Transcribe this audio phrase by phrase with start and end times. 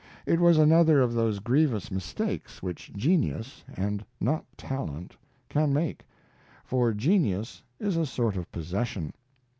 [0.25, 5.15] It was another of those grievous mistakes which genius (and not talent)
[5.47, 6.07] can make,
[6.65, 9.13] for genius is a sort of possession.